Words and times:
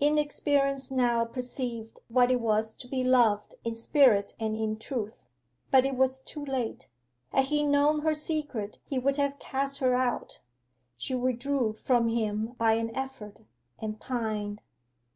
Inexperience 0.00 0.90
now 0.90 1.24
perceived 1.24 2.00
what 2.08 2.32
it 2.32 2.40
was 2.40 2.74
to 2.74 2.88
be 2.88 3.04
loved 3.04 3.54
in 3.64 3.76
spirit 3.76 4.34
and 4.40 4.56
in 4.56 4.78
truth! 4.80 5.22
But 5.70 5.86
it 5.86 5.94
was 5.94 6.18
too 6.18 6.44
late. 6.44 6.88
Had 7.32 7.44
he 7.44 7.62
known 7.62 8.00
her 8.00 8.12
secret 8.12 8.78
he 8.84 8.98
would 8.98 9.16
have 9.16 9.38
cast 9.38 9.78
her 9.78 9.94
out. 9.94 10.40
She 10.96 11.14
withdrew 11.14 11.74
from 11.74 12.08
him 12.08 12.56
by 12.58 12.72
an 12.72 12.96
effort, 12.96 13.42
and 13.78 14.00
pined. 14.00 14.60